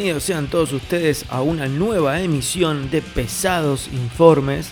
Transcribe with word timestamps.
Bienvenidos 0.00 0.24
sean 0.24 0.46
todos 0.46 0.72
ustedes 0.72 1.26
a 1.28 1.42
una 1.42 1.68
nueva 1.68 2.22
emisión 2.22 2.90
de 2.90 3.02
Pesados 3.02 3.90
Informes 3.92 4.70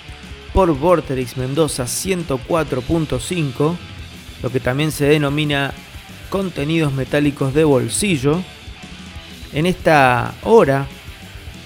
por 0.54 0.74
Vorterix 0.74 1.36
Mendoza 1.36 1.84
104.5, 1.84 3.76
lo 4.42 4.50
que 4.50 4.58
también 4.58 4.90
se 4.90 5.04
denomina 5.04 5.74
contenidos 6.30 6.94
metálicos 6.94 7.52
de 7.52 7.64
bolsillo. 7.64 8.42
En 9.52 9.66
esta 9.66 10.32
hora 10.44 10.86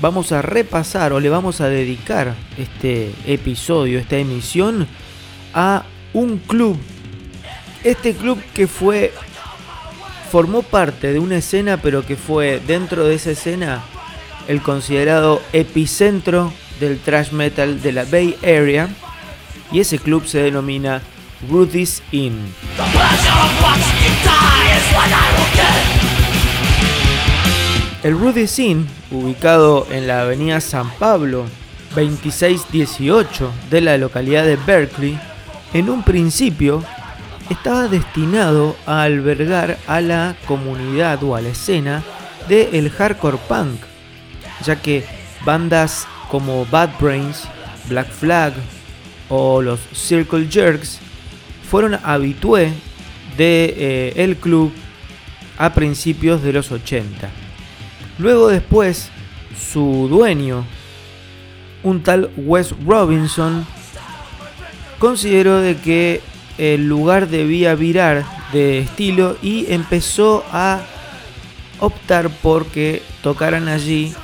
vamos 0.01 0.33
a 0.33 0.43
repasar 0.43 1.13
o 1.13 1.21
le 1.21 1.29
vamos 1.29 1.61
a 1.61 1.69
dedicar 1.69 2.35
este 2.59 3.15
episodio, 3.27 4.01
esta 4.01 4.17
emisión, 4.17 4.89
a 5.55 5.85
un 6.15 6.39
club. 6.39 6.77
Este 7.85 8.13
club 8.13 8.43
que 8.55 8.67
fue 8.67 9.13
formó 10.33 10.63
parte 10.63 11.13
de 11.13 11.19
una 11.19 11.37
escena, 11.37 11.77
pero 11.77 12.07
que 12.07 12.17
fue 12.17 12.59
dentro 12.67 13.05
de 13.05 13.17
esa 13.17 13.33
escena 13.33 13.83
el 14.49 14.63
considerado 14.63 15.43
epicentro 15.53 16.51
del 16.81 16.99
thrash 16.99 17.33
metal 17.33 17.83
de 17.83 17.93
la 17.93 18.05
Bay 18.07 18.39
Area, 18.43 18.89
y 19.71 19.81
ese 19.81 19.99
club 19.99 20.25
se 20.25 20.39
denomina 20.39 21.03
Rudy's 21.51 22.03
Inn. 22.13 22.39
El 28.03 28.19
Rudy's 28.19 28.59
Inn, 28.59 28.89
ubicado 29.11 29.87
en 29.91 30.07
la 30.07 30.23
avenida 30.23 30.63
San 30.63 30.89
Pablo 30.93 31.45
2618 31.95 33.53
de 33.69 33.81
la 33.83 33.99
localidad 33.99 34.47
de 34.47 34.57
Berkeley, 34.57 35.21
en 35.75 35.91
un 35.91 36.03
principio 36.03 36.83
estaba 37.53 37.89
destinado 37.89 38.77
a 38.87 39.03
albergar 39.03 39.79
a 39.87 40.01
la 40.01 40.37
comunidad 40.47 41.23
o 41.23 41.37
a 41.37 41.41
la 41.41 41.51
escena 41.51 42.03
del 42.49 42.75
el 42.75 42.91
hardcore 42.91 43.39
punk, 43.49 43.81
ya 44.65 44.77
que 44.77 45.05
bandas 45.45 46.07
como 46.31 46.67
Bad 46.67 46.91
Brains, 47.01 47.45
Black 47.89 48.11
Flag 48.11 48.55
o 49.29 49.63
los 49.63 49.81
Circle 49.93 50.49
Jerks 50.51 50.99
fueron 51.69 51.99
habitué 52.03 52.73
de 53.37 54.13
eh, 54.17 54.37
club 54.41 54.73
a 55.59 55.73
principios 55.75 56.43
de 56.43 56.53
los 56.53 56.71
80. 56.71 57.31
Luego 58.19 58.49
después, 58.49 59.11
su 59.71 60.09
dueño, 60.09 60.65
un 61.83 62.03
tal 62.03 62.31
Wes 62.37 62.75
Robinson, 62.85 63.67
consideró 64.99 65.59
de 65.59 65.77
que 65.77 66.21
el 66.59 66.89
lugar 66.89 67.29
debía 67.29 67.75
virar 67.75 68.25
de 68.53 68.81
estilo 68.81 69.37
y 69.43 69.73
empezó 69.73 70.45
a 70.53 70.81
optar 71.81 72.31
por 72.31 72.67
que 72.67 73.03
tocaran 73.23 73.69
allí 73.69 74.15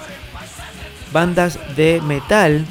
bandas 1.12 1.58
de 1.76 2.00
metal, 2.02 2.64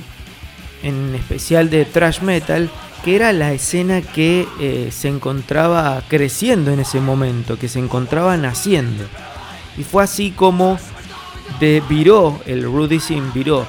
en 0.84 1.16
especial 1.16 1.70
de 1.70 1.86
thrash 1.86 2.22
metal, 2.22 2.70
que 3.04 3.16
era 3.16 3.34
la 3.34 3.54
escena 3.54 4.02
que 4.02 4.48
eh, 4.60 4.90
se 4.92 5.08
encontraba 5.08 6.02
creciendo 6.08 6.72
en 6.72 6.80
ese 6.80 7.00
momento, 7.00 7.58
que 7.58 7.68
se 7.68 7.80
encontraba 7.80 8.38
naciendo. 8.38 9.04
Y 9.78 9.84
fue 9.84 10.04
así 10.04 10.32
como 10.32 10.78
viró, 11.90 12.40
el 12.46 12.64
Rudy 12.64 13.00
Sin 13.00 13.32
viró 13.34 13.68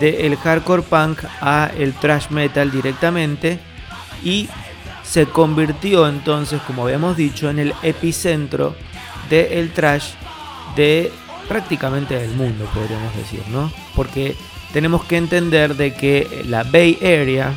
del 0.00 0.14
el 0.14 0.36
hardcore 0.36 0.82
punk 0.82 1.24
a 1.40 1.70
el 1.76 1.92
thrash 1.94 2.30
metal 2.30 2.70
directamente 2.70 3.58
y 4.22 4.48
se 5.08 5.26
convirtió 5.26 6.06
entonces, 6.06 6.60
como 6.66 6.84
habíamos 6.84 7.16
dicho, 7.16 7.48
en 7.48 7.58
el 7.58 7.74
epicentro 7.82 8.74
del 9.30 9.72
trash 9.72 10.10
de 10.76 11.10
prácticamente 11.48 12.14
del 12.14 12.32
mundo, 12.32 12.66
podríamos 12.74 13.16
decir, 13.16 13.42
¿no? 13.48 13.72
Porque 13.96 14.36
tenemos 14.72 15.04
que 15.04 15.16
entender 15.16 15.76
de 15.76 15.94
que 15.94 16.44
la 16.46 16.62
Bay 16.62 16.98
Area 17.00 17.54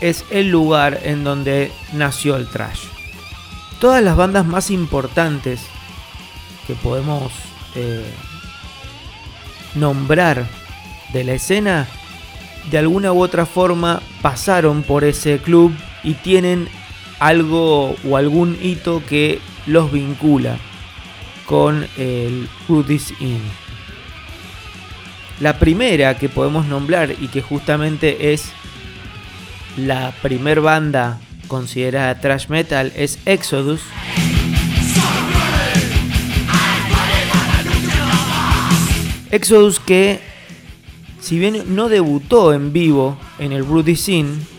es 0.00 0.24
el 0.30 0.50
lugar 0.50 1.00
en 1.02 1.24
donde 1.24 1.72
nació 1.92 2.36
el 2.36 2.48
trash. 2.48 2.84
Todas 3.80 4.02
las 4.02 4.16
bandas 4.16 4.46
más 4.46 4.70
importantes 4.70 5.60
que 6.68 6.74
podemos 6.74 7.32
eh, 7.74 8.04
nombrar 9.74 10.46
de 11.12 11.24
la 11.24 11.32
escena, 11.32 11.88
de 12.70 12.78
alguna 12.78 13.12
u 13.12 13.20
otra 13.20 13.44
forma 13.44 14.00
pasaron 14.22 14.84
por 14.84 15.02
ese 15.02 15.38
club 15.38 15.74
y 16.04 16.14
tienen 16.14 16.68
algo 17.22 17.94
o 18.04 18.16
algún 18.16 18.58
hito 18.60 19.02
que 19.08 19.38
los 19.66 19.92
vincula 19.92 20.58
con 21.46 21.86
el 21.96 22.48
Rudy's 22.68 23.14
Inn. 23.20 23.42
La 25.38 25.58
primera 25.60 26.18
que 26.18 26.28
podemos 26.28 26.66
nombrar 26.66 27.12
y 27.12 27.28
que 27.28 27.40
justamente 27.40 28.32
es 28.32 28.50
la 29.76 30.12
primer 30.20 30.60
banda 30.60 31.20
considerada 31.46 32.20
thrash 32.20 32.48
metal 32.48 32.92
es 32.96 33.20
Exodus. 33.24 33.82
Exodus 39.30 39.78
que 39.78 40.20
si 41.20 41.38
bien 41.38 41.76
no 41.76 41.88
debutó 41.88 42.52
en 42.52 42.72
vivo 42.72 43.16
en 43.38 43.52
el 43.52 43.64
Rudy's 43.64 44.08
Inn, 44.08 44.51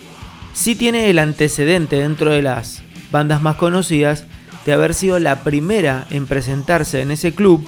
sí 0.53 0.75
tiene 0.75 1.09
el 1.09 1.19
antecedente 1.19 1.97
dentro 1.97 2.31
de 2.31 2.41
las 2.41 2.81
bandas 3.11 3.41
más 3.41 3.55
conocidas 3.57 4.25
de 4.65 4.73
haber 4.73 4.93
sido 4.93 5.19
la 5.19 5.43
primera 5.43 6.07
en 6.09 6.25
presentarse 6.25 7.01
en 7.01 7.11
ese 7.11 7.33
club 7.33 7.67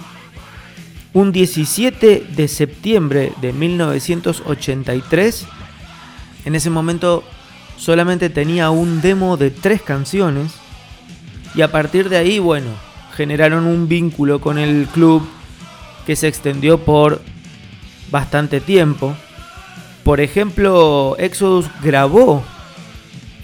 un 1.13 1.31
17 1.31 2.27
de 2.35 2.47
septiembre 2.47 3.31
de 3.41 3.53
1983. 3.53 5.45
En 6.43 6.55
ese 6.55 6.69
momento 6.69 7.23
solamente 7.77 8.29
tenía 8.29 8.69
un 8.69 9.01
demo 9.01 9.37
de 9.37 9.49
tres 9.49 9.81
canciones 9.81 10.53
y 11.55 11.61
a 11.61 11.71
partir 11.71 12.09
de 12.09 12.17
ahí, 12.17 12.39
bueno, 12.39 12.71
generaron 13.15 13.65
un 13.65 13.87
vínculo 13.87 14.41
con 14.41 14.57
el 14.57 14.87
club 14.87 15.25
que 16.05 16.17
se 16.17 16.27
extendió 16.27 16.79
por 16.79 17.21
bastante 18.11 18.59
tiempo. 18.59 19.15
Por 20.03 20.19
ejemplo, 20.19 21.15
Exodus 21.17 21.67
grabó 21.81 22.43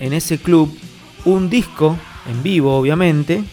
en 0.02 0.12
ese 0.14 0.40
club 0.40 0.78
un 1.24 1.50
disco 1.50 1.98
en 2.30 2.44
vivo, 2.44 2.76
obviamente, 2.76 3.44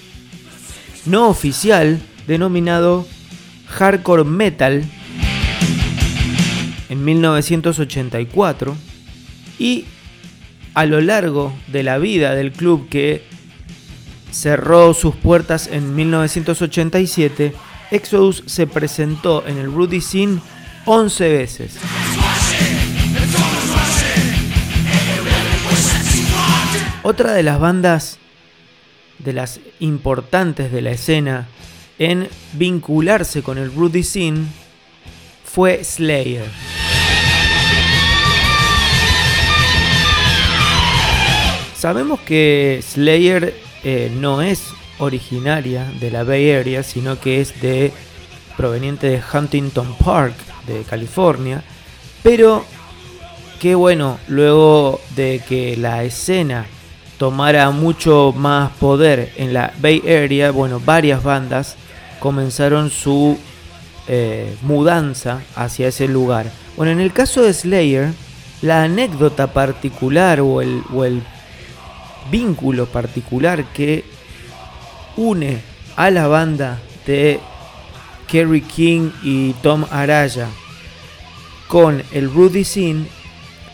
no 1.06 1.28
oficial, 1.28 2.00
denominado 2.26 3.06
Hardcore 3.66 4.24
Metal, 4.24 4.84
en 6.88 7.04
1984, 7.04 8.76
y 9.58 9.84
a 10.74 10.86
lo 10.86 11.00
largo 11.00 11.52
de 11.68 11.82
la 11.82 11.98
vida 11.98 12.34
del 12.34 12.52
club 12.52 12.88
que 12.88 13.24
cerró 14.30 14.94
sus 14.94 15.14
puertas 15.14 15.68
en 15.70 15.94
1987, 15.94 17.52
Exodus 17.90 18.42
se 18.46 18.66
presentó 18.66 19.46
en 19.46 19.58
el 19.58 19.72
Rudy 19.72 20.00
Scene 20.00 20.40
11 20.86 21.28
veces. 21.28 21.78
Otra 27.10 27.32
de 27.32 27.42
las 27.42 27.58
bandas 27.58 28.18
de 29.18 29.32
las 29.32 29.60
importantes 29.80 30.70
de 30.70 30.82
la 30.82 30.90
escena 30.90 31.48
en 31.98 32.28
vincularse 32.52 33.42
con 33.42 33.56
el 33.56 33.74
Rudy 33.74 34.02
Scene 34.02 34.44
fue 35.42 35.82
Slayer. 35.84 36.44
Sabemos 41.78 42.20
que 42.20 42.84
Slayer 42.86 43.54
eh, 43.84 44.12
no 44.14 44.42
es 44.42 44.64
originaria 44.98 45.90
de 46.00 46.10
la 46.10 46.24
Bay 46.24 46.50
Area, 46.50 46.82
sino 46.82 47.18
que 47.18 47.40
es 47.40 47.58
de 47.62 47.90
proveniente 48.54 49.06
de 49.06 49.22
Huntington 49.32 49.96
Park, 49.96 50.34
de 50.66 50.82
California, 50.82 51.62
pero 52.22 52.66
que 53.60 53.74
bueno, 53.74 54.18
luego 54.28 55.00
de 55.16 55.42
que 55.48 55.74
la 55.78 56.04
escena 56.04 56.66
tomara 57.18 57.70
mucho 57.70 58.32
más 58.36 58.70
poder 58.72 59.32
en 59.36 59.52
la 59.52 59.72
Bay 59.80 60.02
Area, 60.06 60.52
bueno, 60.52 60.80
varias 60.84 61.22
bandas 61.22 61.76
comenzaron 62.20 62.90
su 62.90 63.38
eh, 64.06 64.56
mudanza 64.62 65.42
hacia 65.54 65.88
ese 65.88 66.08
lugar. 66.08 66.50
Bueno, 66.76 66.92
en 66.92 67.00
el 67.00 67.12
caso 67.12 67.42
de 67.42 67.52
Slayer, 67.52 68.12
la 68.62 68.84
anécdota 68.84 69.52
particular 69.52 70.40
o 70.40 70.62
el, 70.62 70.82
o 70.94 71.04
el 71.04 71.22
vínculo 72.30 72.86
particular 72.86 73.64
que 73.72 74.04
une 75.16 75.60
a 75.96 76.10
la 76.10 76.28
banda 76.28 76.78
de 77.06 77.40
Kerry 78.28 78.62
King 78.62 79.10
y 79.22 79.52
Tom 79.54 79.84
Araya 79.90 80.48
con 81.66 82.02
el 82.12 82.32
Rudy 82.32 82.64
Sin 82.64 83.08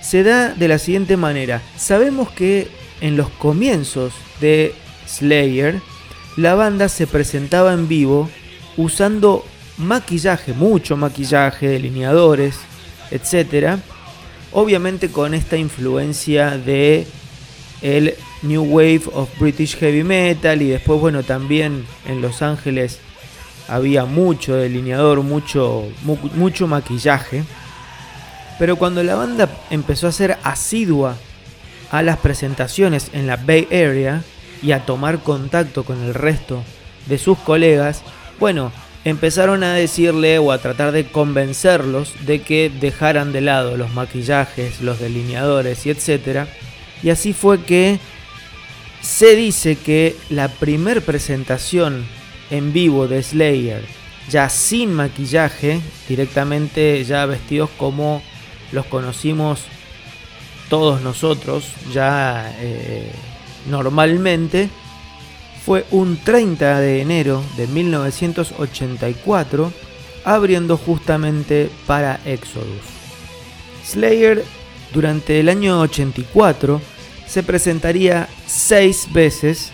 se 0.00 0.22
da 0.22 0.50
de 0.50 0.68
la 0.68 0.78
siguiente 0.78 1.16
manera. 1.16 1.62
Sabemos 1.76 2.30
que 2.30 2.68
en 3.00 3.16
los 3.16 3.28
comienzos 3.30 4.12
de 4.40 4.74
Slayer, 5.06 5.80
la 6.36 6.54
banda 6.54 6.88
se 6.88 7.06
presentaba 7.06 7.72
en 7.72 7.88
vivo 7.88 8.28
usando 8.76 9.44
maquillaje, 9.76 10.52
mucho 10.52 10.96
maquillaje, 10.96 11.68
delineadores, 11.68 12.56
etc. 13.10 13.78
Obviamente 14.52 15.10
con 15.10 15.34
esta 15.34 15.56
influencia 15.56 16.58
de 16.58 17.06
el 17.82 18.14
New 18.42 18.62
Wave 18.62 19.02
of 19.12 19.28
British 19.38 19.76
Heavy 19.76 20.04
Metal 20.04 20.60
y 20.62 20.70
después 20.70 21.00
bueno 21.00 21.22
también 21.22 21.84
en 22.06 22.22
Los 22.22 22.42
Ángeles 22.42 22.98
había 23.68 24.04
mucho 24.04 24.54
delineador, 24.54 25.22
mucho, 25.22 25.84
mucho 26.34 26.66
maquillaje. 26.66 27.44
Pero 28.58 28.76
cuando 28.76 29.02
la 29.02 29.14
banda 29.14 29.48
empezó 29.70 30.06
a 30.06 30.12
ser 30.12 30.38
asidua 30.42 31.16
a 31.90 32.02
las 32.02 32.18
presentaciones 32.18 33.10
en 33.12 33.26
la 33.26 33.36
Bay 33.36 33.66
Area 33.70 34.22
y 34.62 34.72
a 34.72 34.86
tomar 34.86 35.20
contacto 35.20 35.84
con 35.84 36.02
el 36.02 36.14
resto 36.14 36.62
de 37.06 37.18
sus 37.18 37.38
colegas, 37.38 38.02
bueno, 38.40 38.72
empezaron 39.04 39.62
a 39.62 39.74
decirle 39.74 40.38
o 40.38 40.50
a 40.50 40.58
tratar 40.58 40.92
de 40.92 41.06
convencerlos 41.06 42.14
de 42.26 42.40
que 42.40 42.70
dejaran 42.70 43.32
de 43.32 43.42
lado 43.42 43.76
los 43.76 43.92
maquillajes, 43.92 44.80
los 44.80 44.98
delineadores 44.98 45.84
y 45.86 45.90
etc. 45.90 46.46
Y 47.02 47.10
así 47.10 47.32
fue 47.32 47.62
que 47.62 47.98
se 49.02 49.36
dice 49.36 49.76
que 49.76 50.16
la 50.30 50.48
primer 50.48 51.02
presentación 51.02 52.06
en 52.50 52.72
vivo 52.72 53.06
de 53.06 53.22
Slayer, 53.22 53.84
ya 54.30 54.48
sin 54.48 54.94
maquillaje, 54.94 55.80
directamente 56.08 57.04
ya 57.04 57.26
vestidos 57.26 57.68
como 57.76 58.22
los 58.72 58.86
conocimos 58.86 59.60
todos 60.68 61.02
nosotros, 61.02 61.66
ya 61.92 62.54
eh, 62.60 63.10
normalmente, 63.68 64.68
fue 65.64 65.84
un 65.90 66.18
30 66.18 66.80
de 66.80 67.00
enero 67.00 67.42
de 67.56 67.66
1984, 67.66 69.72
abriendo 70.24 70.76
justamente 70.76 71.70
para 71.86 72.20
Exodus. 72.24 72.82
Slayer 73.84 74.44
durante 74.92 75.40
el 75.40 75.48
año 75.48 75.80
84 75.80 76.80
se 77.26 77.42
presentaría 77.42 78.28
seis 78.46 79.08
veces 79.12 79.72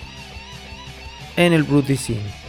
en 1.37 1.53
el 1.53 1.63
Bruticine. 1.63 2.41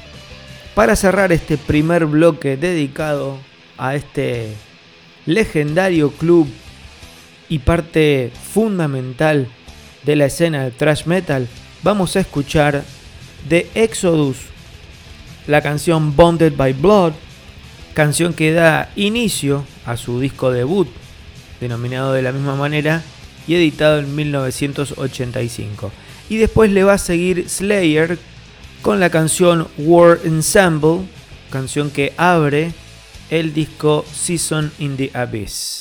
Para 0.75 0.95
cerrar 0.95 1.31
este 1.31 1.57
primer 1.57 2.05
bloque 2.05 2.57
dedicado 2.57 3.37
a 3.77 3.95
este 3.95 4.53
legendario 5.25 6.11
club 6.11 6.47
y 7.51 7.59
parte 7.59 8.31
fundamental 8.53 9.45
de 10.03 10.15
la 10.15 10.27
escena 10.27 10.63
del 10.63 10.71
thrash 10.71 11.05
metal, 11.05 11.49
vamos 11.83 12.15
a 12.15 12.21
escuchar 12.21 12.81
de 13.49 13.69
Exodus, 13.75 14.37
la 15.47 15.61
canción 15.61 16.15
Bonded 16.15 16.53
by 16.55 16.71
Blood, 16.71 17.11
canción 17.93 18.33
que 18.33 18.53
da 18.53 18.89
inicio 18.95 19.65
a 19.85 19.97
su 19.97 20.21
disco 20.21 20.49
debut, 20.49 20.87
denominado 21.59 22.13
de 22.13 22.21
la 22.21 22.31
misma 22.31 22.55
manera 22.55 23.03
y 23.45 23.55
editado 23.55 23.99
en 23.99 24.15
1985. 24.15 25.91
Y 26.29 26.37
después 26.37 26.71
le 26.71 26.85
va 26.85 26.93
a 26.93 26.97
seguir 26.97 27.49
Slayer 27.49 28.17
con 28.81 29.01
la 29.01 29.09
canción 29.09 29.67
War 29.77 30.19
Ensemble, 30.23 31.01
canción 31.49 31.91
que 31.91 32.13
abre 32.15 32.71
el 33.29 33.53
disco 33.53 34.05
Season 34.09 34.71
in 34.79 34.95
the 34.95 35.11
Abyss. 35.13 35.80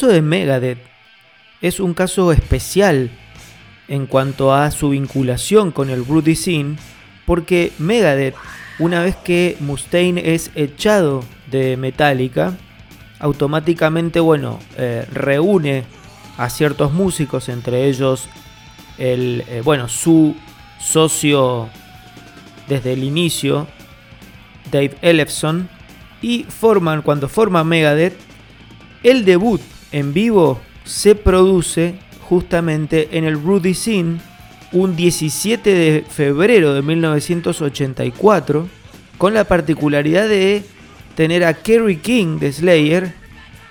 Caso 0.00 0.14
de 0.14 0.22
Megadeth 0.22 0.78
es 1.60 1.78
un 1.78 1.92
caso 1.92 2.32
especial 2.32 3.10
en 3.86 4.06
cuanto 4.06 4.54
a 4.54 4.70
su 4.70 4.88
vinculación 4.88 5.72
con 5.72 5.90
el 5.90 6.06
Rudy 6.06 6.36
Scene, 6.36 6.76
porque 7.26 7.70
Megadeth, 7.78 8.34
una 8.78 9.02
vez 9.02 9.16
que 9.16 9.58
Mustaine 9.60 10.32
es 10.32 10.52
echado 10.54 11.22
de 11.50 11.76
Metallica, 11.76 12.56
automáticamente, 13.18 14.20
bueno, 14.20 14.58
eh, 14.78 15.04
reúne 15.12 15.84
a 16.38 16.48
ciertos 16.48 16.94
músicos, 16.94 17.50
entre 17.50 17.86
ellos 17.86 18.30
el, 18.96 19.44
eh, 19.48 19.60
bueno, 19.62 19.86
su 19.90 20.34
socio 20.78 21.68
desde 22.68 22.94
el 22.94 23.04
inicio, 23.04 23.66
Dave 24.72 24.96
Ellefson, 25.02 25.68
y 26.22 26.44
forman, 26.44 27.02
cuando 27.02 27.28
forma 27.28 27.64
Megadeth, 27.64 28.16
el 29.02 29.26
debut 29.26 29.60
en 29.92 30.12
vivo 30.12 30.60
se 30.84 31.14
produce 31.14 31.98
justamente 32.22 33.08
en 33.12 33.24
el 33.24 33.40
Rudy 33.40 33.74
Scene 33.74 34.20
un 34.72 34.94
17 34.94 35.74
de 35.74 36.04
febrero 36.08 36.74
de 36.74 36.82
1984, 36.82 38.68
con 39.18 39.34
la 39.34 39.44
particularidad 39.44 40.28
de 40.28 40.64
tener 41.16 41.44
a 41.44 41.54
Kerry 41.54 41.96
King 41.96 42.38
de 42.38 42.52
Slayer 42.52 43.14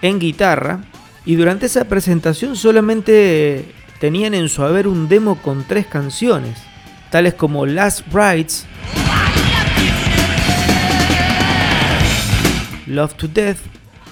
en 0.02 0.20
guitarra, 0.20 0.84
y 1.26 1.36
durante 1.36 1.68
esa 1.68 1.86
presentación 1.86 2.56
solamente 2.56 3.66
tenían 4.00 4.34
en 4.34 4.50
su 4.50 4.64
haber 4.64 4.88
un 4.88 5.08
demo 5.08 5.42
con 5.42 5.64
tres 5.64 5.86
canciones, 5.88 6.58
tales 7.12 7.34
como 7.34 7.66
Last 7.66 8.06
Brides, 8.12 8.66
Love 12.88 13.14
to 13.16 13.28
Death, 13.28 13.60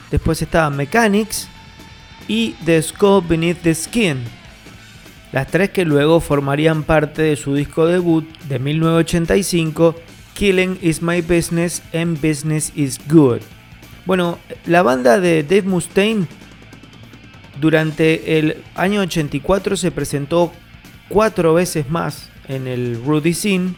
después 0.09 0.41
estaba 0.41 0.69
Mechanics 0.69 1.49
y 2.27 2.55
The 2.65 2.81
Skull 2.81 3.23
Beneath 3.27 3.61
the 3.61 3.73
Skin. 3.73 4.23
Las 5.31 5.47
tres 5.47 5.71
que 5.71 5.85
luego 5.85 6.19
formarían 6.19 6.83
parte 6.83 7.21
de 7.21 7.35
su 7.35 7.53
disco 7.55 7.85
debut 7.85 8.25
de 8.47 8.59
1985, 8.59 9.95
Killing 10.33 10.77
is 10.81 11.01
My 11.01 11.21
Business 11.21 11.81
and 11.93 12.19
Business 12.21 12.71
is 12.75 12.99
Good. 13.07 13.41
Bueno, 14.05 14.39
la 14.65 14.83
banda 14.83 15.19
de 15.19 15.43
Dave 15.43 15.63
Mustaine 15.63 16.27
durante 17.59 18.39
el 18.39 18.63
año 18.75 19.01
84 19.01 19.75
se 19.75 19.91
presentó 19.91 20.53
cuatro 21.09 21.53
veces 21.53 21.89
más 21.89 22.29
en 22.47 22.67
el 22.67 23.03
Rudy 23.03 23.33
Scene 23.33 23.73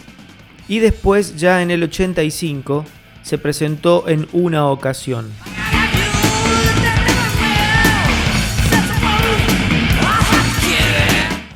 y 0.67 0.79
después 0.79 1.38
ya 1.38 1.62
en 1.62 1.71
el 1.71 1.83
85 1.83 2.85
se 3.23 3.38
presentó 3.38 4.07
en 4.07 4.27
una 4.31 4.67
ocasión. 4.67 5.31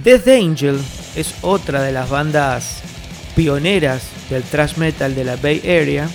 Death 0.04 0.28
Angel 0.28 0.80
es 1.16 1.34
otra 1.42 1.82
de 1.82 1.94
las 1.94 2.10
bandas 2.10 2.82
pioneras 3.36 4.04
del 4.30 4.44
thrash 4.44 4.76
metal 4.76 5.16
de 5.16 5.24
la 5.24 5.38
Bay 5.38 5.62
Area 5.62 6.10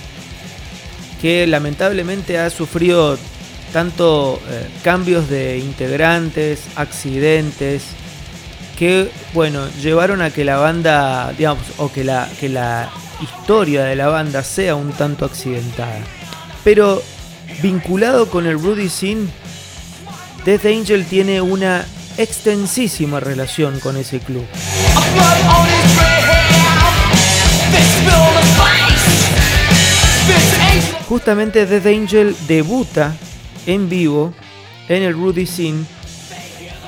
que 1.19 1.47
lamentablemente 1.47 2.37
ha 2.37 2.49
sufrido 2.51 3.17
tanto 3.73 4.39
eh, 4.49 4.67
cambios 4.83 5.29
de 5.29 5.57
integrantes, 5.57 6.61
accidentes, 6.75 7.83
que 8.77 9.11
bueno, 9.33 9.67
llevaron 9.81 10.21
a 10.21 10.31
que 10.31 10.45
la 10.45 10.57
banda, 10.57 11.33
digamos, 11.37 11.63
o 11.77 11.91
que 11.91 12.03
la, 12.03 12.29
que 12.39 12.47
la 12.47 12.89
historia 13.21 13.83
de 13.83 13.95
la 13.95 14.07
banda 14.07 14.43
sea 14.43 14.75
un 14.75 14.91
tanto 14.93 15.25
accidentada. 15.25 15.99
Pero 16.63 17.01
vinculado 17.61 18.29
con 18.29 18.45
el 18.45 18.59
Rudy 18.59 18.87
Scene, 18.87 19.27
Death 20.45 20.65
Angel 20.65 21.05
tiene 21.05 21.41
una 21.41 21.85
extensísima 22.19 23.21
relación 23.21 23.79
con 23.79 23.95
ese 23.95 24.19
club. 24.19 24.45
Justamente 31.07 31.65
Death 31.65 31.85
Angel 31.85 32.35
debuta 32.45 33.15
en 33.65 33.87
vivo 33.87 34.33
en 34.89 35.03
el 35.03 35.13
Rudy 35.13 35.45
Scene 35.45 35.85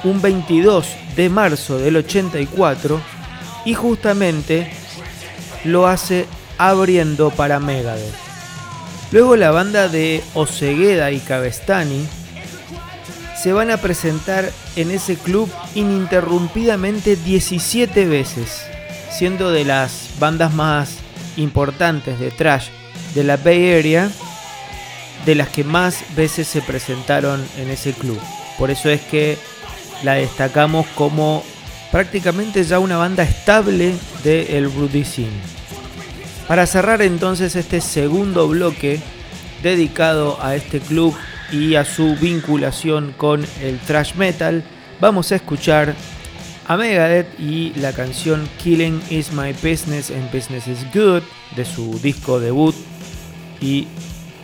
un 0.04 0.22
22 0.22 0.86
de 1.16 1.30
marzo 1.30 1.78
del 1.78 1.96
84 1.96 3.02
y 3.64 3.74
justamente 3.74 4.70
lo 5.64 5.88
hace 5.88 6.26
abriendo 6.58 7.30
para 7.30 7.60
Megadeth. 7.62 8.14
Luego 9.12 9.38
la 9.38 9.52
banda 9.52 9.88
de 9.88 10.24
Osegueda 10.34 11.12
y 11.12 11.20
Cabestani 11.20 12.06
se 13.42 13.54
van 13.54 13.72
a 13.72 13.78
presentar 13.78 14.52
en 14.76 14.92
ese 14.92 15.16
club 15.16 15.50
ininterrumpidamente 15.74 17.16
17 17.16 18.06
veces, 18.06 18.62
siendo 19.10 19.50
de 19.52 19.66
las 19.66 20.12
bandas 20.20 20.54
más 20.54 20.98
importantes 21.38 22.20
de 22.20 22.30
trash 22.30 22.68
de 23.16 23.24
la 23.24 23.38
Bay 23.38 23.74
Area, 23.74 24.12
de 25.26 25.34
las 25.34 25.50
que 25.50 25.64
más 25.64 26.04
veces 26.16 26.48
se 26.48 26.62
presentaron 26.62 27.44
en 27.58 27.72
ese 27.72 27.94
club. 27.94 28.20
Por 28.60 28.70
eso 28.70 28.90
es 28.92 29.02
que 29.02 29.40
la 30.04 30.14
destacamos 30.14 30.86
como 30.94 31.44
prácticamente 31.92 32.64
ya 32.64 32.78
una 32.78 32.98
banda 32.98 33.24
estable 33.24 33.96
de 34.24 34.58
el 34.58 34.72
Rudy 34.72 35.04
Para 36.48 36.68
cerrar 36.68 37.02
entonces 37.02 37.56
este 37.56 37.82
segundo 37.82 38.48
bloque 38.48 39.00
dedicado 39.64 40.38
a 40.44 40.56
este 40.56 40.80
club 40.80 41.16
y 41.52 41.76
a 41.76 41.86
su 41.86 42.16
vinculación 42.16 43.14
con 43.18 43.46
el 43.62 43.78
thrash 43.80 44.16
metal, 44.16 44.64
vamos 45.00 45.32
a 45.32 45.36
escuchar 45.36 45.96
a 46.68 46.78
Megadeth 46.78 47.40
y 47.40 47.74
la 47.76 47.92
canción 47.92 48.48
Killing 48.64 49.02
is 49.10 49.34
My 49.34 49.52
Business 49.54 50.10
and 50.10 50.32
Business 50.32 50.68
is 50.68 50.86
Good 50.94 51.24
de 51.56 51.66
su 51.66 52.00
disco 52.00 52.40
debut 52.40 52.76
y 53.60 53.88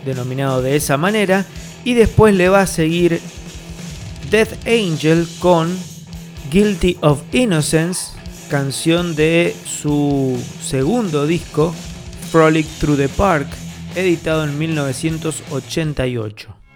denominado 0.06 0.62
de 0.62 0.76
esa 0.76 0.98
manera. 0.98 1.46
Y 1.86 1.94
después 1.94 2.36
le 2.36 2.50
va 2.50 2.62
a 2.62 2.68
seguir 2.68 3.22
Death 4.30 4.68
Angel 4.68 5.28
con 5.40 5.74
Guilty 6.52 6.98
of 7.02 7.22
Innocence, 7.32 8.12
canción 8.50 9.16
de 9.16 9.56
su 9.66 10.38
segundo 10.62 11.28
disco, 11.28 11.74
Frolic 12.32 12.68
Through 12.80 12.98
the 12.98 13.10
Park, 13.10 13.48
editado 13.96 14.44
en 14.44 14.58
1988. 14.58 16.67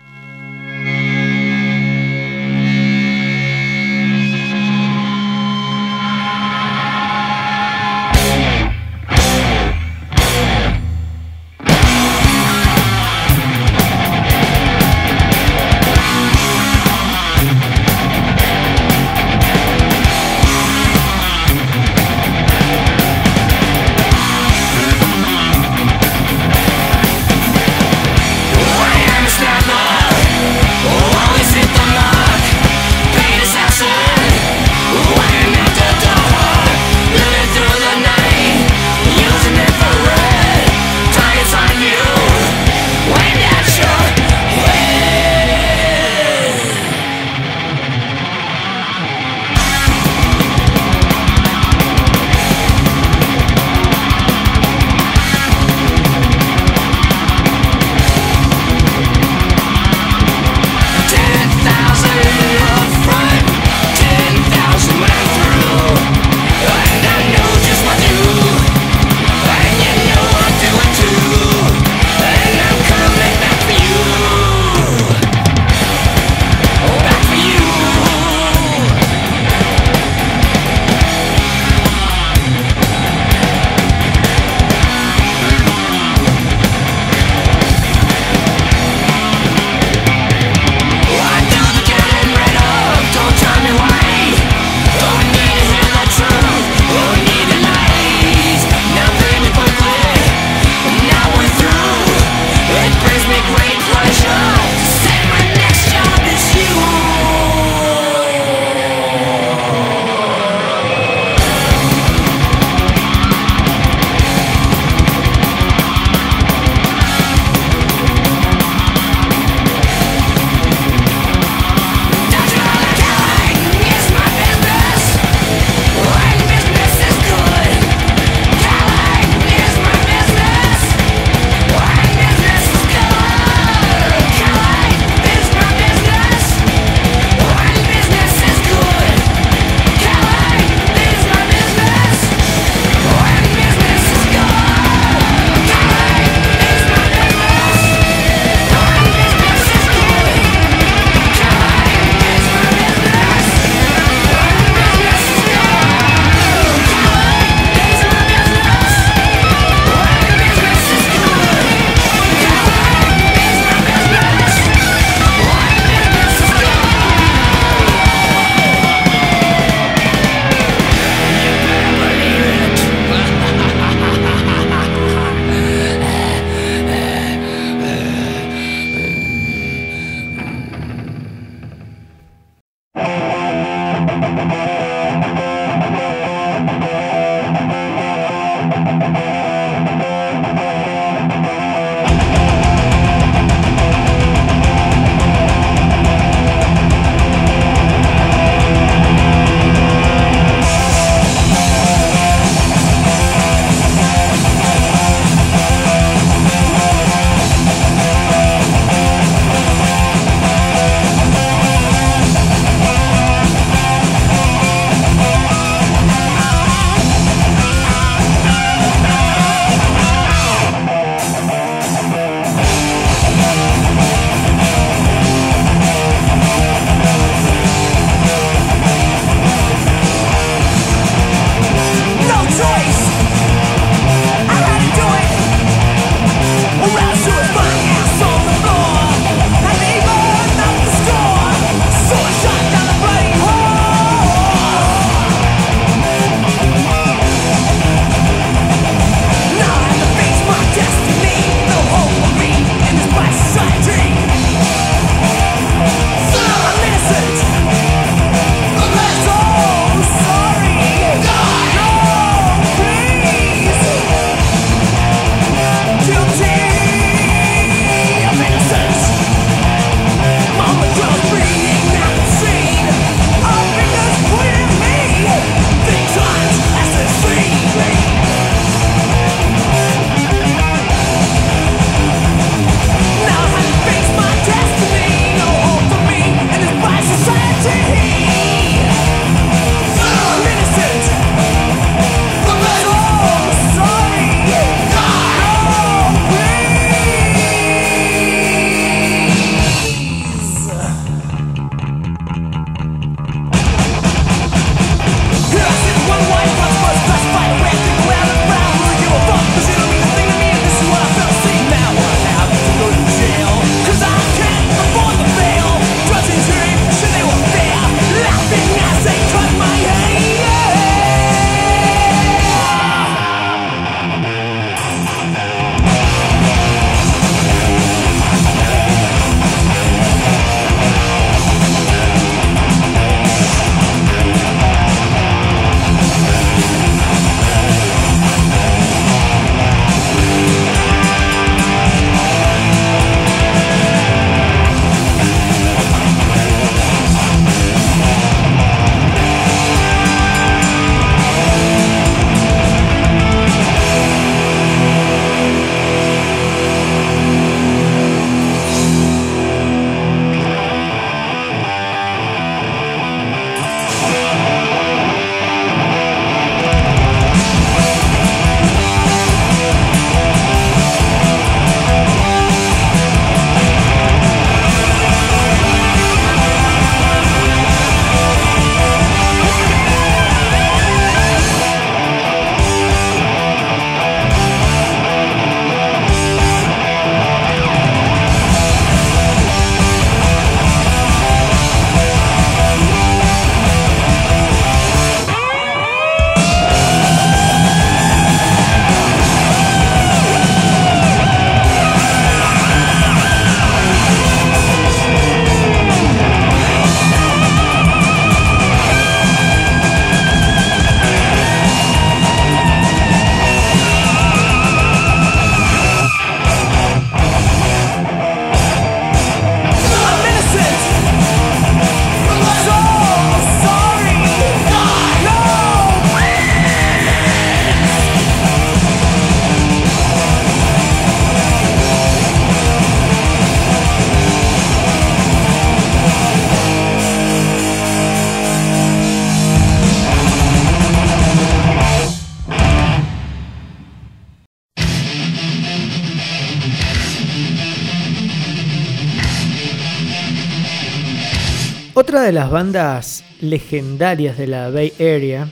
Otra 452.22 452.28
de 452.28 452.34
las 452.34 452.52
bandas 452.52 453.24
legendarias 453.40 454.38
de 454.38 454.46
la 454.46 454.70
Bay 454.70 454.94
Area 455.00 455.50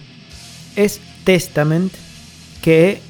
es 0.75 1.01
Testament, 1.23 1.91
que 2.61 3.01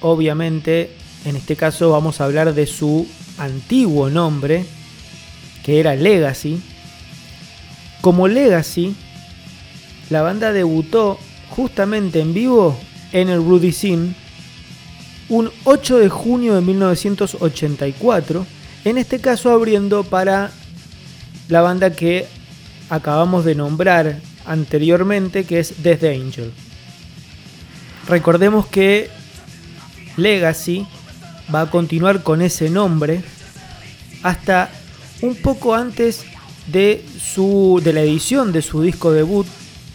obviamente 0.00 0.96
en 1.26 1.36
este 1.36 1.56
caso 1.56 1.90
vamos 1.90 2.18
a 2.18 2.24
hablar 2.24 2.54
de 2.54 2.64
su 2.64 3.06
antiguo 3.36 4.08
nombre, 4.08 4.64
que 5.62 5.78
era 5.78 5.94
Legacy. 5.94 6.58
Como 8.00 8.28
Legacy, 8.28 8.96
la 10.08 10.22
banda 10.22 10.54
debutó 10.54 11.18
justamente 11.50 12.20
en 12.20 12.32
vivo 12.32 12.78
en 13.12 13.28
el 13.28 13.44
Rudy 13.44 13.72
Sin 13.72 14.16
un 15.28 15.50
8 15.64 15.98
de 15.98 16.08
junio 16.08 16.54
de 16.54 16.62
1984, 16.62 18.46
en 18.86 18.96
este 18.96 19.20
caso 19.20 19.50
abriendo 19.50 20.02
para 20.02 20.50
la 21.50 21.60
banda 21.60 21.90
que 21.90 22.26
acabamos 22.90 23.44
de 23.44 23.54
nombrar 23.54 24.20
anteriormente, 24.44 25.44
que 25.44 25.60
es 25.60 25.82
Death 25.82 26.04
Angel. 26.04 26.52
Recordemos 28.08 28.66
que 28.66 29.10
Legacy 30.16 30.86
va 31.54 31.62
a 31.62 31.70
continuar 31.70 32.22
con 32.22 32.42
ese 32.42 32.70
nombre 32.70 33.22
hasta 34.22 34.70
un 35.22 35.36
poco 35.36 35.74
antes 35.74 36.24
de, 36.66 37.04
su, 37.20 37.80
de 37.82 37.92
la 37.92 38.00
edición 38.00 38.52
de 38.52 38.62
su 38.62 38.82
disco 38.82 39.12
debut 39.12 39.46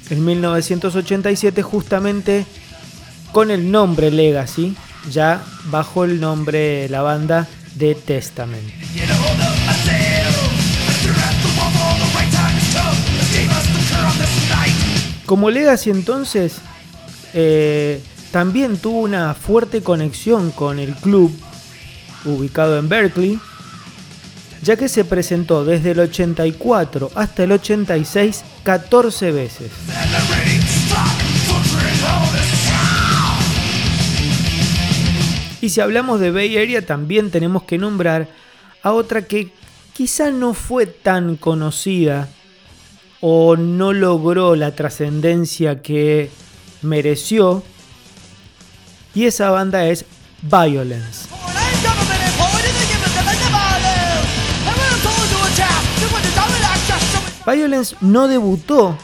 en 0.09 0.25
1987 0.25 1.61
justamente 1.61 2.45
con 3.31 3.49
el 3.49 3.71
nombre 3.71 4.11
Legacy, 4.11 4.75
ya 5.09 5.43
bajo 5.65 6.03
el 6.03 6.19
nombre 6.19 6.89
la 6.89 7.01
banda 7.01 7.47
de 7.75 7.95
Testament. 7.95 8.69
Como 15.31 15.49
Legacy 15.49 15.91
entonces 15.91 16.57
eh, 17.33 18.03
también 18.31 18.75
tuvo 18.75 18.99
una 18.99 19.33
fuerte 19.33 19.81
conexión 19.81 20.51
con 20.51 20.77
el 20.77 20.93
club 20.93 21.31
ubicado 22.25 22.77
en 22.77 22.89
Berkeley, 22.89 23.39
ya 24.61 24.75
que 24.75 24.89
se 24.89 25.05
presentó 25.05 25.63
desde 25.63 25.91
el 25.91 26.01
84 26.01 27.11
hasta 27.15 27.43
el 27.45 27.53
86 27.53 28.43
14 28.63 29.31
veces. 29.31 29.71
Y 35.61 35.69
si 35.69 35.79
hablamos 35.79 36.19
de 36.19 36.31
Bay 36.31 36.57
Area 36.57 36.85
también 36.85 37.31
tenemos 37.31 37.63
que 37.63 37.77
nombrar 37.77 38.27
a 38.83 38.91
otra 38.91 39.21
que 39.21 39.53
quizá 39.93 40.29
no 40.29 40.53
fue 40.53 40.87
tan 40.87 41.37
conocida 41.37 42.27
o 43.21 43.55
no 43.55 43.93
logró 43.93 44.55
la 44.55 44.75
trascendencia 44.75 45.81
que 45.81 46.29
mereció. 46.81 47.63
Y 49.13 49.25
esa 49.25 49.51
banda 49.51 49.85
es 49.85 50.05
Violence. 50.41 51.29
Violence 57.45 57.95
no 58.01 58.27
debutó 58.27 58.97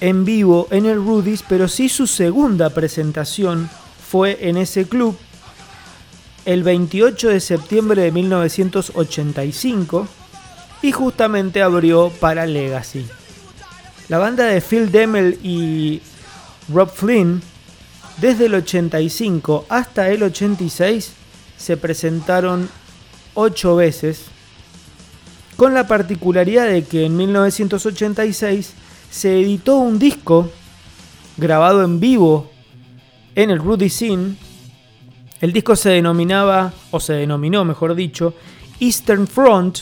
en 0.00 0.24
vivo 0.24 0.68
en 0.70 0.86
el 0.86 0.96
Rudy's, 0.96 1.44
pero 1.48 1.68
sí 1.68 1.88
su 1.88 2.06
segunda 2.06 2.70
presentación 2.70 3.70
fue 4.08 4.48
en 4.48 4.56
ese 4.56 4.86
club 4.86 5.16
el 6.44 6.62
28 6.62 7.28
de 7.30 7.40
septiembre 7.40 8.02
de 8.02 8.12
1985 8.12 10.06
y 10.82 10.92
justamente 10.92 11.62
abrió 11.62 12.10
para 12.20 12.46
Legacy. 12.46 13.06
La 14.08 14.18
banda 14.18 14.44
de 14.44 14.60
Phil 14.60 14.92
Demmel 14.92 15.38
y 15.42 16.02
Rob 16.72 16.90
Flynn 16.90 17.42
desde 18.18 18.46
el 18.46 18.54
85 18.54 19.66
hasta 19.68 20.10
el 20.10 20.22
86 20.22 21.12
se 21.56 21.76
presentaron 21.76 22.68
8 23.34 23.76
veces, 23.76 24.26
con 25.56 25.74
la 25.74 25.86
particularidad 25.86 26.66
de 26.66 26.84
que 26.84 27.06
en 27.06 27.16
1986 27.16 28.72
se 29.10 29.40
editó 29.40 29.76
un 29.76 29.98
disco 29.98 30.50
grabado 31.36 31.82
en 31.82 32.00
vivo 32.00 32.50
en 33.34 33.50
el 33.50 33.58
Rudy 33.58 33.88
Scene 33.88 34.36
el 35.44 35.52
disco 35.52 35.76
se 35.76 35.90
denominaba, 35.90 36.72
o 36.90 36.98
se 37.00 37.12
denominó 37.12 37.66
mejor 37.66 37.94
dicho, 37.94 38.32
Eastern 38.80 39.26
Front 39.26 39.80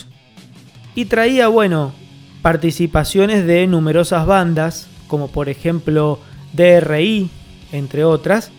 y 0.95 1.05
traía, 1.05 1.47
bueno, 1.47 1.93
participaciones 2.41 3.45
de 3.45 3.65
numerosas 3.67 4.25
bandas, 4.25 4.87
como 5.07 5.29
por 5.29 5.49
ejemplo 5.49 6.19
DRI, 6.53 7.29
entre 7.71 8.03
otras, 8.03 8.51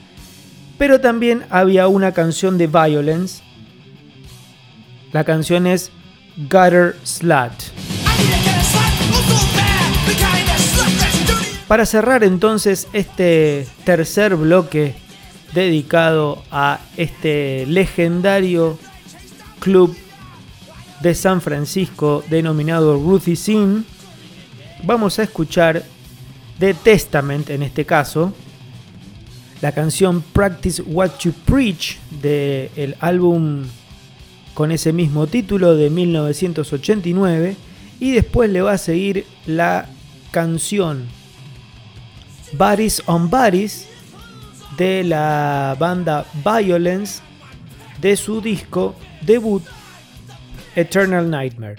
pero 0.79 1.01
también 1.01 1.45
había 1.51 1.87
una 1.87 2.13
canción 2.13 2.59
de 2.59 2.67
Violence. 2.67 3.43
La 5.13 5.25
canción 5.25 5.67
es 5.67 5.91
Gutter 6.37 6.97
Slut. 7.05 7.53
Para 11.69 11.87
cerrar 11.87 12.25
entonces 12.25 12.89
este 12.93 13.67
tercer 13.85 14.37
bloque 14.37 14.95
dedicado 15.55 16.43
a 16.51 16.81
este 16.97 17.65
legendario 17.67 18.79
club 19.61 19.97
de 21.01 21.15
San 21.15 21.41
Francisco 21.41 22.25
denominado 22.29 22.95
Ruthie 22.97 23.37
Sin. 23.37 23.85
Vamos 24.83 25.19
a 25.19 25.25
escuchar 25.25 25.85
The 26.59 26.75
Testament 26.75 27.51
en 27.51 27.63
este 27.63 27.85
caso, 27.85 28.33
la 29.61 29.73
canción 29.73 30.23
Practice 30.23 30.83
What 30.83 31.19
You 31.21 31.33
Preach 31.45 31.99
del 32.23 32.97
álbum 33.01 33.65
con 34.55 34.71
ese 34.71 34.93
mismo 34.93 35.27
título 35.27 35.75
de 35.75 35.91
1989 35.91 37.57
y 38.01 38.13
después 38.13 38.51
le 38.51 38.63
va 38.63 38.73
a 38.73 38.79
seguir 38.79 39.27
la 39.47 39.87
canción 40.31 41.07
Bodies 42.53 43.03
on 43.07 43.31
Bodies 43.31 43.89
de 44.77 45.05
la 45.05 45.77
banda 45.79 46.25
Violence 46.45 47.21
de 48.01 48.17
su 48.17 48.41
disco 48.41 48.95
debut 49.23 49.63
Eternal 50.77 51.25
Nightmare. 51.25 51.77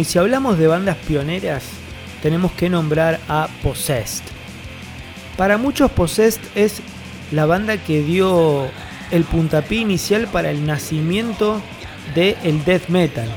Y 0.00 0.04
si 0.04 0.18
hablamos 0.18 0.56
de 0.56 0.66
bandas 0.66 0.96
pioneras, 0.96 1.62
tenemos 2.22 2.52
que 2.52 2.70
nombrar 2.70 3.20
a 3.28 3.48
Possessed. 3.62 4.24
Para 5.36 5.58
muchos 5.58 5.90
Possessed 5.90 6.40
es 6.54 6.80
la 7.32 7.44
banda 7.44 7.76
que 7.76 8.02
dio 8.02 8.70
el 9.10 9.24
puntapié 9.24 9.80
inicial 9.80 10.26
para 10.26 10.50
el 10.50 10.64
nacimiento 10.64 11.60
del 12.14 12.34
el 12.44 12.64
death 12.64 12.88
metal. 12.88 13.28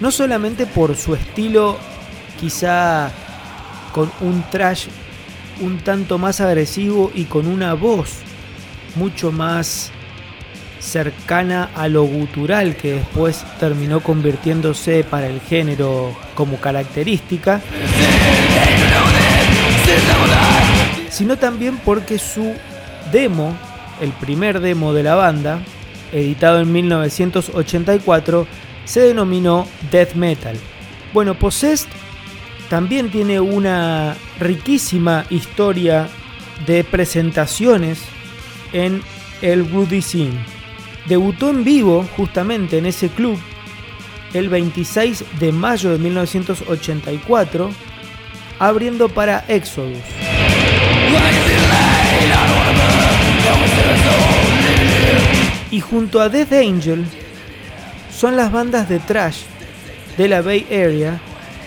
No 0.00 0.10
solamente 0.10 0.66
por 0.66 0.96
su 0.96 1.14
estilo 1.14 1.78
quizá 2.40 3.12
con 3.92 4.10
un 4.20 4.42
trash 4.50 4.88
un 5.60 5.78
tanto 5.78 6.18
más 6.18 6.40
agresivo 6.40 7.12
y 7.14 7.26
con 7.26 7.46
una 7.46 7.74
voz 7.74 8.10
mucho 8.96 9.30
más 9.30 9.92
cercana 10.86 11.70
a 11.74 11.88
lo 11.88 12.04
gutural 12.04 12.76
que 12.76 12.92
después 12.94 13.44
terminó 13.58 14.00
convirtiéndose 14.00 15.04
para 15.04 15.26
el 15.26 15.40
género 15.40 16.16
como 16.34 16.58
característica, 16.58 17.60
sino 21.10 21.36
también 21.36 21.78
porque 21.84 22.18
su 22.18 22.54
demo, 23.12 23.56
el 24.00 24.12
primer 24.12 24.60
demo 24.60 24.92
de 24.92 25.02
la 25.02 25.16
banda, 25.16 25.60
editado 26.12 26.60
en 26.60 26.72
1984, 26.72 28.46
se 28.84 29.00
denominó 29.00 29.66
Death 29.90 30.14
Metal. 30.14 30.56
Bueno, 31.12 31.38
Possessed 31.38 31.88
también 32.70 33.10
tiene 33.10 33.40
una 33.40 34.16
riquísima 34.38 35.26
historia 35.30 36.08
de 36.66 36.84
presentaciones 36.84 38.00
en 38.72 39.02
el 39.42 39.68
Rudy 39.70 40.02
Scene. 40.02 40.55
Debutó 41.08 41.50
en 41.50 41.62
vivo 41.62 42.04
justamente 42.16 42.78
en 42.78 42.86
ese 42.86 43.08
club 43.08 43.38
el 44.34 44.48
26 44.48 45.24
de 45.38 45.52
mayo 45.52 45.90
de 45.90 45.98
1984, 45.98 47.70
abriendo 48.58 49.08
para 49.08 49.44
Exodus. 49.48 49.98
Y 55.70 55.80
junto 55.80 56.20
a 56.20 56.28
Death 56.28 56.52
Angel 56.52 57.04
son 58.10 58.36
las 58.36 58.50
bandas 58.50 58.88
de 58.88 58.98
trash 58.98 59.42
de 60.16 60.28
la 60.28 60.42
Bay 60.42 60.66
Area 60.70 61.20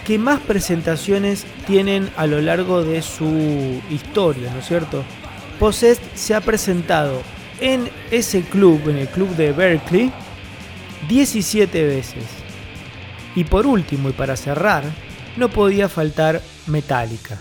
que 0.06 0.18
más 0.18 0.40
presentaciones 0.40 1.46
tienen 1.68 2.10
a 2.18 2.26
lo 2.26 2.42
largo 2.42 2.84
de 2.84 3.02
su 3.02 3.80
historia, 3.90 4.52
¿no 4.52 4.60
es 4.60 4.68
cierto? 4.68 5.04
Possessed 5.60 6.02
se 6.16 6.34
ha 6.34 6.42
presentado 6.42 7.22
en 7.60 7.89
ese 8.12 8.41
club, 8.41 8.89
en 8.89 8.97
el 8.97 9.07
club 9.07 9.30
de 9.36 9.51
Berkeley, 9.51 10.12
17 11.07 11.86
veces. 11.86 12.24
Y 13.36 13.43
por 13.43 13.66
último, 13.66 14.10
y 14.10 14.14
para 14.14 14.36
cerrar, 14.36 14.84
no 15.38 15.49
podía 15.49 15.88
faltar 15.89 16.41
Metallica. 16.68 17.39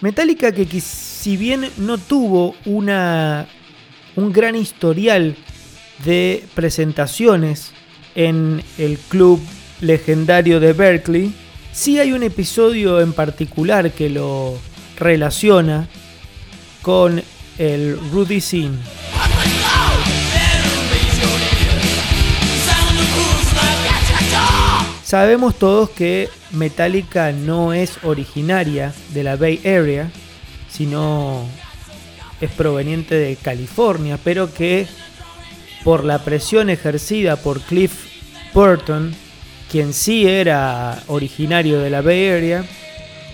Metallica 0.00 0.52
que 0.52 0.80
si 0.80 1.36
bien 1.36 1.68
no 1.76 1.98
tuvo 1.98 2.54
una, 2.64 3.48
un 4.14 4.32
gran 4.32 4.54
historial 4.54 5.36
de 6.04 6.44
presentaciones 6.54 7.72
en 8.14 8.62
el 8.78 8.98
club 8.98 9.40
legendario 9.80 10.60
de 10.60 10.72
Berkeley, 10.72 11.32
sí 11.72 11.98
hay 11.98 12.12
un 12.12 12.22
episodio 12.22 13.00
en 13.00 13.12
particular 13.12 13.90
que 13.92 14.10
lo 14.10 14.58
relaciona 14.98 15.88
con 16.82 17.22
el 17.58 17.98
Rudy 18.10 18.40
Sin. 18.40 18.78
Sabemos 25.02 25.58
todos 25.58 25.88
que 25.88 26.28
Metallica 26.50 27.32
no 27.32 27.72
es 27.72 28.04
originaria 28.04 28.92
de 29.14 29.22
la 29.22 29.36
Bay 29.36 29.58
Area, 29.64 30.10
sino 30.68 31.46
es 32.42 32.50
proveniente 32.50 33.14
de 33.14 33.36
California, 33.36 34.18
pero 34.22 34.52
que 34.52 34.86
por 35.82 36.04
la 36.04 36.18
presión 36.24 36.68
ejercida 36.68 37.36
por 37.36 37.62
Cliff 37.62 37.92
Burton, 38.52 39.14
quien 39.70 39.92
sí 39.92 40.26
era 40.26 41.02
originario 41.06 41.80
de 41.80 41.90
la 41.90 42.02
Bay 42.02 42.28
Area, 42.28 42.64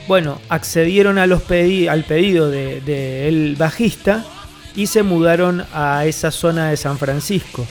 bueno, 0.06 0.40
accedieron 0.48 1.18
a 1.18 1.26
los 1.26 1.42
al 1.50 2.04
pedido 2.04 2.50
del 2.50 2.84
de, 2.84 3.54
bajista 3.58 4.24
y 4.76 4.86
se 4.86 5.02
mudaron 5.02 5.64
a 5.72 6.04
esa 6.04 6.30
zona 6.30 6.70
de 6.70 6.76
San 6.76 6.98
Francisco, 6.98 7.66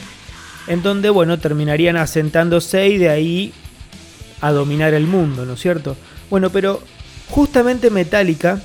en 0.66 0.82
donde, 0.82 1.10
bueno, 1.10 1.38
terminarían 1.38 1.96
asentándose 1.96 2.88
y 2.88 2.98
de 2.98 3.10
ahí 3.10 3.52
a 4.40 4.50
dominar 4.50 4.94
el 4.94 5.06
mundo, 5.06 5.44
¿no 5.44 5.54
es 5.54 5.60
cierto? 5.60 5.96
Bueno, 6.30 6.50
pero 6.50 6.82
justamente 7.30 7.90
Metallica, 7.90 8.60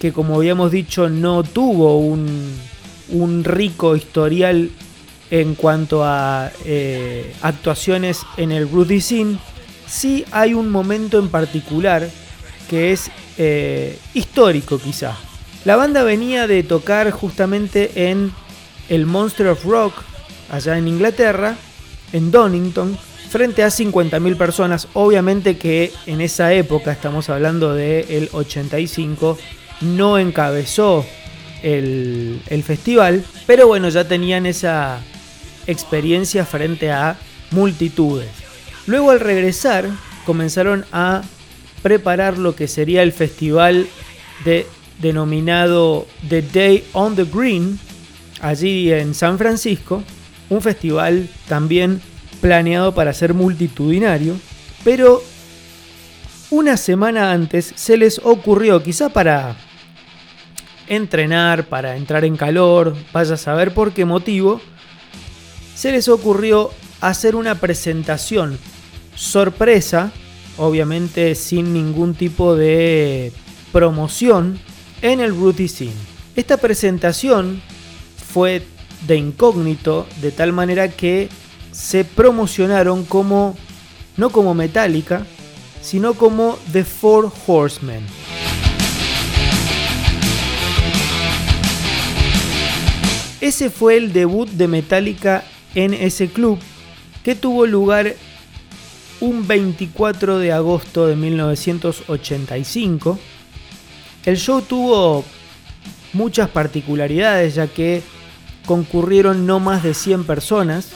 que 0.00 0.12
como 0.12 0.36
habíamos 0.36 0.70
dicho 0.70 1.08
no 1.08 1.42
tuvo 1.42 1.98
un, 1.98 2.56
un 3.10 3.44
rico 3.44 3.96
historial 3.96 4.70
en 5.30 5.54
cuanto 5.54 6.04
a 6.04 6.50
eh, 6.64 7.34
actuaciones 7.42 8.22
en 8.36 8.52
el 8.52 8.68
Rudy 8.68 9.00
Scene, 9.00 9.38
sí 9.86 10.24
hay 10.30 10.54
un 10.54 10.70
momento 10.70 11.18
en 11.18 11.28
particular 11.28 12.08
que 12.68 12.92
es 12.92 13.10
eh, 13.36 13.98
histórico 14.14 14.78
quizá. 14.78 15.16
La 15.64 15.76
banda 15.76 16.02
venía 16.02 16.46
de 16.46 16.62
tocar 16.62 17.10
justamente 17.10 18.10
en 18.10 18.32
el 18.88 19.06
Monster 19.06 19.48
of 19.48 19.64
Rock, 19.64 19.94
allá 20.50 20.78
en 20.78 20.88
Inglaterra, 20.88 21.56
en 22.12 22.30
Donington, 22.30 22.96
frente 23.28 23.62
a 23.62 23.68
50.000 23.68 24.36
personas. 24.36 24.88
Obviamente 24.94 25.58
que 25.58 25.92
en 26.06 26.22
esa 26.22 26.54
época, 26.54 26.92
estamos 26.92 27.28
hablando 27.28 27.74
del 27.74 28.30
85, 28.32 29.38
no 29.82 30.18
encabezó 30.18 31.04
el 31.62 32.62
festival, 32.64 33.24
pero 33.46 33.66
bueno, 33.66 33.88
ya 33.88 34.06
tenían 34.06 34.46
esa, 34.46 35.02
experiencia 35.68 36.44
frente 36.44 36.90
a 36.90 37.16
multitudes. 37.52 38.28
Luego 38.86 39.12
al 39.12 39.20
regresar 39.20 39.88
comenzaron 40.26 40.84
a 40.90 41.22
preparar 41.82 42.38
lo 42.38 42.56
que 42.56 42.66
sería 42.66 43.02
el 43.02 43.12
festival 43.12 43.86
de, 44.44 44.66
denominado 45.00 46.06
The 46.28 46.42
Day 46.42 46.84
on 46.92 47.14
the 47.14 47.24
Green, 47.24 47.78
allí 48.40 48.92
en 48.92 49.14
San 49.14 49.38
Francisco, 49.38 50.02
un 50.48 50.60
festival 50.60 51.28
también 51.46 52.00
planeado 52.40 52.94
para 52.94 53.12
ser 53.12 53.34
multitudinario, 53.34 54.36
pero 54.84 55.22
una 56.50 56.76
semana 56.76 57.32
antes 57.32 57.72
se 57.76 57.96
les 57.96 58.20
ocurrió, 58.24 58.82
quizá 58.82 59.10
para 59.10 59.56
entrenar, 60.88 61.66
para 61.66 61.96
entrar 61.96 62.24
en 62.24 62.36
calor, 62.36 62.96
vaya 63.12 63.34
a 63.34 63.38
saber 63.38 63.74
por 63.74 63.92
qué 63.92 64.04
motivo, 64.04 64.60
se 65.78 65.92
les 65.92 66.08
ocurrió 66.08 66.72
hacer 67.00 67.36
una 67.36 67.54
presentación 67.54 68.58
sorpresa, 69.14 70.10
obviamente 70.56 71.36
sin 71.36 71.72
ningún 71.72 72.14
tipo 72.14 72.56
de 72.56 73.32
promoción, 73.70 74.58
en 75.02 75.20
el 75.20 75.30
Rudy 75.30 75.68
Scene. 75.68 75.92
Esta 76.34 76.56
presentación 76.56 77.62
fue 78.32 78.64
de 79.06 79.18
incógnito, 79.18 80.08
de 80.20 80.32
tal 80.32 80.52
manera 80.52 80.88
que 80.88 81.28
se 81.70 82.02
promocionaron 82.04 83.04
como, 83.04 83.56
no 84.16 84.30
como 84.30 84.54
Metallica, 84.54 85.24
sino 85.80 86.14
como 86.14 86.58
The 86.72 86.82
Four 86.82 87.30
Horsemen. 87.46 88.04
Ese 93.40 93.70
fue 93.70 93.96
el 93.96 94.12
debut 94.12 94.48
de 94.48 94.66
Metallica 94.66 95.44
en 95.84 95.94
ese 95.94 96.28
club 96.28 96.58
que 97.22 97.36
tuvo 97.36 97.66
lugar 97.66 98.16
un 99.20 99.46
24 99.46 100.38
de 100.38 100.52
agosto 100.52 101.06
de 101.06 101.14
1985. 101.14 103.16
El 104.24 104.36
show 104.36 104.60
tuvo 104.62 105.24
muchas 106.12 106.48
particularidades 106.48 107.54
ya 107.54 107.68
que 107.68 108.02
concurrieron 108.66 109.46
no 109.46 109.60
más 109.60 109.84
de 109.84 109.94
100 109.94 110.24
personas 110.24 110.90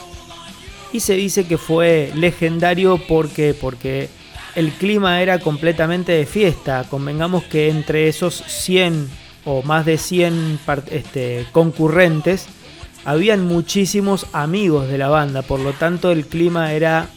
y 0.91 0.99
se 0.99 1.13
dice 1.13 1.47
que 1.47 1.57
fue 1.57 2.11
legendario 2.15 2.99
porque 3.07 3.53
porque 3.53 4.09
el 4.55 4.73
clima 4.73 5.21
era 5.21 5.39
completamente 5.39 6.11
de 6.11 6.25
fiesta. 6.25 6.85
Convengamos 6.89 7.45
que 7.45 7.69
entre 7.69 8.09
esos 8.09 8.35
100 8.35 9.09
o 9.45 9.63
más 9.63 9.85
de 9.85 9.97
100 9.97 10.59
este, 10.91 11.45
concurrentes 11.53 12.49
habían 13.05 13.45
muchísimos 13.45 14.27
amigos 14.33 14.87
de 14.87 14.97
la 14.97 15.09
banda, 15.09 15.41
por 15.41 15.59
lo 15.59 15.73
tanto 15.73 16.11
el 16.11 16.25
clima 16.25 16.73
era 16.73 17.07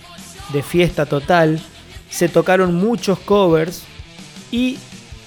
de 0.52 0.62
fiesta 0.62 1.06
total. 1.06 1.60
Se 2.10 2.28
tocaron 2.28 2.74
muchos 2.74 3.18
covers 3.18 3.82
y 4.50 4.78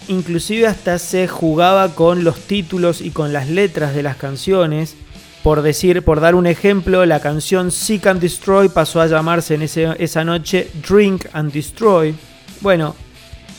inclusive 0.07 0.67
hasta 0.67 0.99
se 0.99 1.27
jugaba 1.27 1.95
con 1.95 2.23
los 2.23 2.39
títulos 2.39 3.01
y 3.01 3.11
con 3.11 3.31
las 3.31 3.49
letras 3.49 3.93
de 3.93 4.03
las 4.03 4.17
canciones. 4.17 4.95
Por 5.43 5.61
decir, 5.61 6.03
por 6.03 6.19
dar 6.19 6.35
un 6.35 6.47
ejemplo, 6.47 7.05
la 7.05 7.21
canción 7.21 7.71
Seek 7.71 8.07
and 8.07 8.19
Destroy 8.19 8.67
pasó 8.67 8.99
a 8.99 9.07
llamarse 9.07 9.55
en 9.55 9.61
esa 9.61 10.23
noche 10.25 10.69
Drink 10.87 11.27
and 11.31 11.53
Destroy. 11.53 12.13
Bueno, 12.59 12.95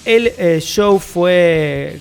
el 0.05 0.33
eh, 0.37 0.61
show 0.61 0.99
fue 0.99 1.99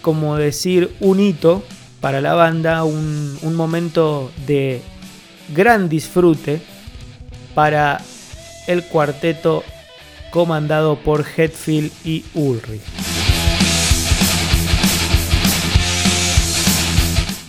como 0.00 0.36
decir 0.36 0.94
un 1.00 1.20
hito 1.20 1.62
para 2.00 2.20
la 2.20 2.34
banda, 2.34 2.84
un, 2.84 3.38
momento 3.54 4.30
de 4.46 4.82
gran 5.54 5.88
disfrute 5.88 6.60
para 7.54 8.00
el 8.66 8.84
cuarteto 8.84 9.64
comandado 10.30 10.96
por 11.00 11.24
Hetfield 11.24 11.90
y 12.04 12.24
Ulrich. 12.34 12.82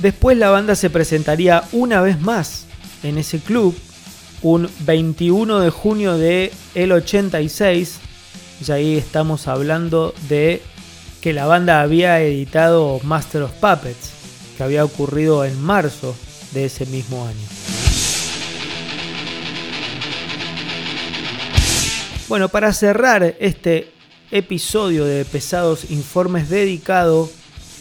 Después 0.02 0.38
la 0.38 0.50
banda 0.50 0.76
se 0.76 0.89
presentaría 0.89 1.64
una 1.74 2.02
vez 2.02 2.22
más 2.22 2.66
en 3.04 3.18
ese 3.18 3.39
club, 3.39 3.78
un 4.41 4.70
21 4.80 5.60
de 5.60 5.70
junio 5.70 6.18
de 6.18 6.54
el 6.74 6.93
86, 6.93 8.00
y 8.66 8.72
ahí 8.72 8.97
estamos 8.97 9.47
hablando 9.47 10.14
de 10.30 10.62
que 11.22 11.34
la 11.34 11.45
banda 11.45 11.82
había 11.82 12.22
editado 12.22 13.02
Master 13.04 13.43
of 13.43 13.52
Puppets, 13.54 14.19
que 14.60 14.64
había 14.66 14.84
ocurrido 14.84 15.45
en 15.45 15.57
marzo 15.64 16.14
de 16.51 16.66
ese 16.66 16.86
mismo 16.88 17.26
año. 17.26 17.47
Bueno, 22.28 22.49
para 22.49 22.74
cerrar 22.74 23.38
este 23.39 23.89
episodio 24.32 25.05
de 25.05 25.24
Pesados 25.24 25.89
Informes 25.91 26.49
dedicado 26.49 27.32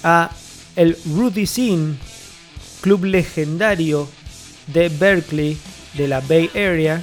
a 0.04 0.30
el 0.76 0.96
Rudy 1.04 1.46
Sin, 1.46 1.98
club 2.80 3.06
legendario 3.06 4.08
de 4.68 4.88
Berkeley 4.88 5.58
de 5.94 6.06
la 6.06 6.20
Bay 6.20 6.48
Area 6.54 7.02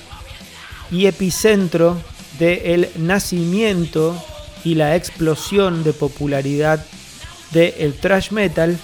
y 0.90 1.08
epicentro 1.08 2.02
del 2.40 2.90
nacimiento 2.96 4.16
y 4.64 4.76
la 4.76 4.96
explosión 4.96 5.84
de 5.84 5.92
popularidad 5.92 6.86
del 7.52 7.94
thrash 7.96 8.32
metal, 8.32 8.80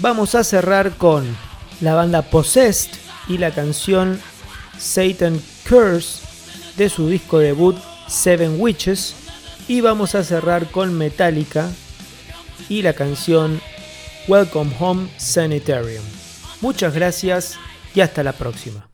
vamos 0.00 0.34
a 0.34 0.44
cerrar 0.44 0.96
con 0.96 1.36
la 1.80 1.94
banda 1.94 2.22
Possessed 2.22 2.90
y 3.28 3.38
la 3.38 3.50
canción 3.50 4.20
Satan 4.78 5.40
Curse 5.68 6.22
de 6.76 6.88
su 6.88 7.08
disco 7.08 7.38
debut 7.38 7.76
Seven 8.06 8.60
Witches 8.60 9.14
y 9.66 9.80
vamos 9.80 10.14
a 10.14 10.24
cerrar 10.24 10.70
con 10.70 10.96
Metallica 10.96 11.68
y 12.68 12.82
la 12.82 12.94
canción 12.94 13.60
Welcome 14.28 14.74
Home 14.78 15.08
Sanitarium. 15.16 16.04
Muchas 16.60 16.94
gracias 16.94 17.58
y 17.94 18.00
hasta 18.00 18.22
la 18.22 18.32
próxima. 18.32 18.88